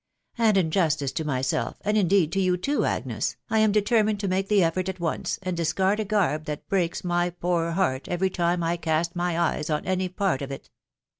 [0.39, 4.19] And in justice to myself, and indeed to you too, Agnes, I am deter mined
[4.21, 8.07] to make the effort at once, and discard a garb that breaks my poor heart
[8.07, 10.71] every time I cast my eyes on any part a> it.